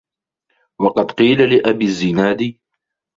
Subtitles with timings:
[0.79, 2.55] وَقَدْ قِيلَ لِأَبِي الزِّنَادِ